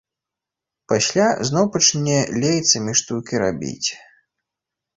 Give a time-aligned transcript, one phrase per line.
[0.93, 3.89] Пасля зноў пачне лейцамі штукі рабіць.